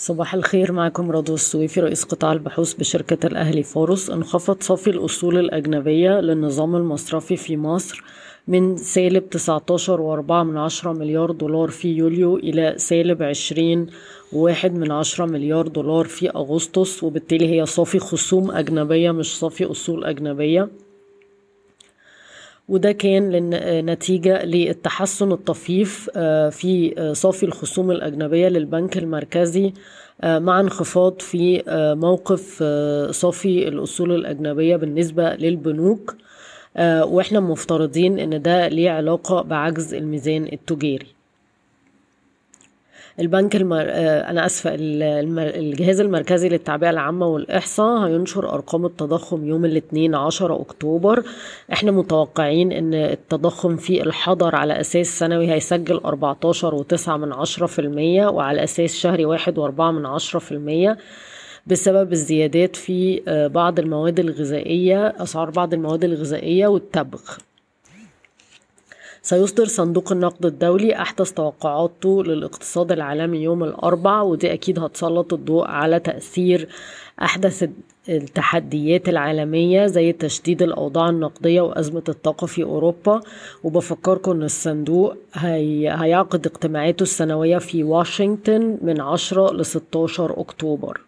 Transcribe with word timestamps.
صباح 0.00 0.34
الخير 0.34 0.72
معكم 0.72 1.10
رضوى 1.10 1.34
السويفي 1.34 1.80
رئيس 1.80 2.04
قطاع 2.04 2.32
البحوث 2.32 2.74
بشركة 2.74 3.26
الأهلي 3.26 3.62
فورس 3.62 4.10
انخفض 4.10 4.62
صافي 4.62 4.90
الأصول 4.90 5.38
الأجنبية 5.38 6.20
للنظام 6.20 6.76
المصرفي 6.76 7.36
في 7.36 7.56
مصر 7.56 8.04
من 8.48 8.76
سالب 8.76 9.30
19 9.30 10.00
وأربعة 10.00 10.42
من 10.42 10.56
عشرة 10.56 10.92
مليار 10.92 11.30
دولار 11.30 11.68
في 11.68 11.88
يوليو 11.88 12.36
إلى 12.36 12.74
سالب 12.76 13.22
عشرين 13.22 13.86
واحد 14.32 14.74
من 14.74 14.92
عشرة 14.92 15.26
مليار 15.26 15.68
دولار 15.68 16.04
في 16.04 16.30
أغسطس 16.30 17.04
وبالتالي 17.04 17.60
هي 17.60 17.66
صافي 17.66 17.98
خصوم 17.98 18.50
أجنبية 18.50 19.10
مش 19.10 19.38
صافي 19.38 19.64
أصول 19.64 20.04
أجنبية. 20.04 20.68
وده 22.68 22.92
كان 22.92 23.50
نتيجة 23.90 24.44
للتحسن 24.44 25.32
الطفيف 25.32 26.10
آه، 26.16 26.48
في 26.48 26.94
آه، 26.98 27.12
صافي 27.12 27.46
الخصوم 27.46 27.90
الأجنبية 27.90 28.48
للبنك 28.48 28.98
المركزي 28.98 29.72
آه، 30.20 30.38
مع 30.38 30.60
انخفاض 30.60 31.20
في 31.20 31.62
موقف 32.00 32.62
صافي 33.10 33.68
الأصول 33.68 34.14
الأجنبية 34.14 34.76
بالنسبة 34.76 35.34
للبنوك 35.34 36.16
وإحنا 36.80 37.40
مفترضين 37.40 38.18
إن 38.18 38.42
ده 38.42 38.68
ليه 38.68 38.90
علاقة 38.90 39.42
بعجز 39.42 39.94
الميزان 39.94 40.48
التجاري. 40.52 41.17
البنك 43.20 43.56
المر... 43.56 43.84
آه، 43.88 44.30
أنا 44.30 44.46
آسفة 44.46 44.70
الجهاز 44.74 46.00
المركزي 46.00 46.48
للتعبئة 46.48 46.90
العامة 46.90 47.26
والإحصاء 47.26 48.06
هينشر 48.06 48.54
أرقام 48.54 48.86
التضخم 48.86 49.48
يوم 49.48 49.64
الاثنين 49.64 50.14
10 50.14 50.60
أكتوبر. 50.60 51.22
إحنا 51.72 51.90
متوقعين 51.90 52.72
إن 52.72 52.94
التضخم 52.94 53.76
في 53.76 54.02
الحضر 54.02 54.56
على 54.56 54.80
أساس 54.80 55.18
سنوي 55.18 55.52
هيسجل 55.52 56.00
14 56.04 56.84
و9 56.84 57.08
من 57.08 57.32
10% 57.32 58.32
وعلى 58.32 58.64
أساس 58.64 58.94
شهري 58.94 59.24
1 59.24 59.56
و4 59.60 59.80
من 59.80 60.18
10% 60.18 60.96
بسبب 61.66 62.12
الزيادات 62.12 62.76
في 62.76 63.22
آه، 63.28 63.46
بعض 63.46 63.78
المواد 63.78 64.20
الغذائية 64.20 65.06
أسعار 65.06 65.50
بعض 65.50 65.74
المواد 65.74 66.04
الغذائية 66.04 66.66
والتبغ 66.66 67.20
سيصدر 69.28 69.64
صندوق 69.64 70.12
النقد 70.12 70.46
الدولي 70.46 70.96
أحدث 71.02 71.32
توقعاته 71.32 72.24
للاقتصاد 72.24 72.92
العالمي 72.92 73.38
يوم 73.38 73.64
الأربع 73.64 74.22
ودي 74.22 74.52
أكيد 74.52 74.78
هتسلط 74.78 75.32
الضوء 75.32 75.66
على 75.66 76.00
تأثير 76.00 76.68
أحدث 77.22 77.68
التحديات 78.08 79.08
العالمية 79.08 79.86
زي 79.86 80.12
تشديد 80.12 80.62
الأوضاع 80.62 81.08
النقدية 81.08 81.60
وأزمة 81.60 82.02
الطاقة 82.08 82.46
في 82.46 82.62
أوروبا. 82.62 83.20
وبفكركم 83.64 84.30
أن 84.30 84.42
الصندوق 84.42 85.14
هي... 85.34 85.88
هيعقد 86.00 86.46
اجتماعاته 86.46 87.02
السنوية 87.02 87.58
في 87.58 87.84
واشنطن 87.84 88.78
من 88.82 89.00
10 89.00 89.52
ل 89.52 89.64
16 89.64 90.40
أكتوبر. 90.40 91.00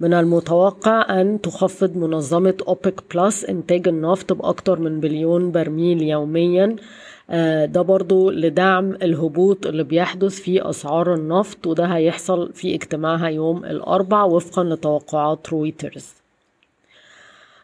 من 0.00 0.14
المتوقع 0.14 1.20
أن 1.20 1.40
تخفض 1.40 1.96
منظمة 1.96 2.54
أوبك 2.68 3.02
Plus 3.14 3.44
إنتاج 3.44 3.88
النفط 3.88 4.32
بأكثر 4.32 4.80
من 4.80 5.00
مليون 5.00 5.52
برميل 5.52 6.02
يوميا 6.02 6.76
ده 7.64 7.82
برضو 7.82 8.30
لدعم 8.30 8.92
الهبوط 8.92 9.66
اللي 9.66 9.84
بيحدث 9.84 10.40
في 10.40 10.70
أسعار 10.70 11.14
النفط 11.14 11.66
وده 11.66 11.84
هيحصل 11.84 12.52
في 12.52 12.74
اجتماعها 12.74 13.28
يوم 13.28 13.64
الأربع 13.64 14.24
وفقا 14.24 14.64
لتوقعات 14.64 15.48
رويترز. 15.48 16.06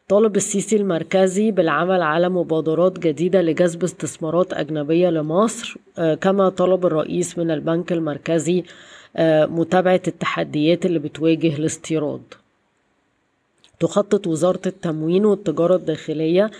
طالب 0.08 0.36
السيسي 0.36 0.76
المركزي 0.76 1.50
بالعمل 1.50 2.02
على 2.02 2.28
مبادرات 2.28 2.98
جديدة 2.98 3.42
لجذب 3.42 3.82
استثمارات 3.84 4.52
أجنبية 4.52 5.08
لمصر 5.10 5.76
آه، 5.98 6.14
كما 6.14 6.48
طلب 6.48 6.86
الرئيس 6.86 7.38
من 7.38 7.50
البنك 7.50 7.92
المركزي 7.92 8.64
آه، 9.16 9.46
متابعة 9.46 10.00
التحديات 10.08 10.86
اللي 10.86 10.98
بتواجه 10.98 11.56
الاستيراد. 11.56 12.22
تخطط 13.80 14.26
وزارة 14.26 14.60
التموين 14.66 15.24
والتجارة 15.24 15.76
الداخلية 15.76 16.50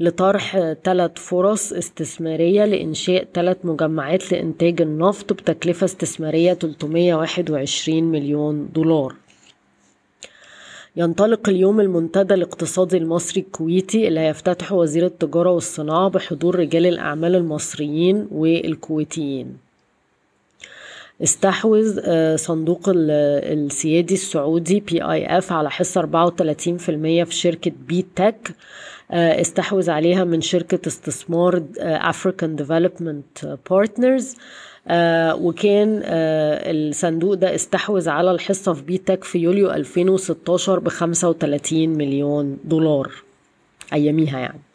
لطرح 0.00 0.74
ثلاث 0.84 1.10
فرص 1.16 1.72
استثمارية 1.72 2.64
لإنشاء 2.64 3.26
ثلاث 3.34 3.56
مجمعات 3.64 4.32
لإنتاج 4.32 4.82
النفط 4.82 5.32
بتكلفة 5.32 5.84
استثمارية 5.84 6.54
321 6.54 8.04
مليون 8.04 8.68
دولار. 8.74 9.14
ينطلق 10.96 11.48
اليوم 11.48 11.80
المنتدى 11.80 12.34
الاقتصادي 12.34 12.96
المصري 12.96 13.40
الكويتي 13.40 14.08
اللي 14.08 14.20
هيفتتحه 14.20 14.76
وزير 14.76 15.06
التجارة 15.06 15.50
والصناعة 15.50 16.08
بحضور 16.08 16.56
رجال 16.56 16.86
الأعمال 16.86 17.34
المصريين 17.34 18.28
والكويتيين. 18.32 19.56
استحوذ 21.22 22.00
آه، 22.04 22.36
صندوق 22.36 22.80
السيادي 22.88 24.14
السعودي 24.14 24.80
PIF 24.80 25.52
على 25.52 25.70
حصة 25.70 26.00
34% 26.00 27.24
في 27.24 27.34
شركة 27.34 27.72
B.TECH 27.88 28.54
استحوذ 29.14 29.90
عليها 29.90 30.24
من 30.24 30.40
شركة 30.40 30.88
استثمار 30.88 31.62
African 31.78 32.56
Development 32.56 33.58
Partners 33.70 34.36
وكان 35.40 36.02
آه، 36.04 36.70
الصندوق 36.70 37.34
ده 37.34 37.54
استحوذ 37.54 38.08
على 38.08 38.30
الحصة 38.30 38.72
في 38.72 38.82
B.TECH 38.82 39.24
في 39.24 39.38
يوليو 39.38 39.70
2016 39.70 40.78
ب 40.78 40.88
35 40.88 41.88
مليون 41.88 42.58
دولار 42.64 43.12
أياميها 43.92 44.38
يعني. 44.38 44.54
آه، 44.58 44.73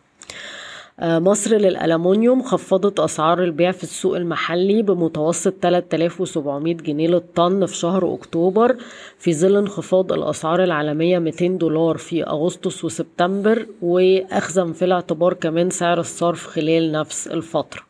مصر 1.01 1.55
للألمونيوم 1.57 2.43
خفضت 2.43 2.99
أسعار 2.99 3.43
البيع 3.43 3.71
في 3.71 3.83
السوق 3.83 4.15
المحلي 4.15 4.81
بمتوسط 4.81 5.53
3700 5.61 6.73
جنيه 6.73 7.07
للطن 7.07 7.65
في 7.65 7.75
شهر 7.75 8.13
أكتوبر 8.13 8.75
في 9.17 9.33
ظل 9.33 9.57
انخفاض 9.57 10.13
الأسعار 10.13 10.63
العالمية 10.63 11.19
200 11.19 11.47
دولار 11.47 11.97
في 11.97 12.23
أغسطس 12.23 12.85
وسبتمبر 12.85 13.65
وأخذا 13.81 14.73
في 14.73 14.85
الاعتبار 14.85 15.33
كمان 15.33 15.69
سعر 15.69 15.99
الصرف 15.99 16.47
خلال 16.47 16.91
نفس 16.91 17.27
الفترة. 17.27 17.81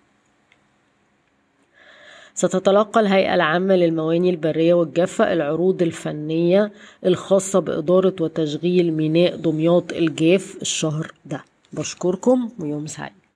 ستتلقى 2.33 2.99
الهيئة 2.99 3.35
العامة 3.35 3.75
للمواني 3.75 4.29
البرية 4.29 4.73
والجافة 4.73 5.33
العروض 5.33 5.81
الفنية 5.81 6.71
الخاصة 7.05 7.59
بإدارة 7.59 8.15
وتشغيل 8.21 8.93
ميناء 8.93 9.35
دمياط 9.35 9.93
الجاف 9.93 10.57
الشهر 10.61 11.11
ده. 11.25 11.43
بشكركم 11.73 12.49
ويوم 12.59 12.87
سعيد. 12.87 13.18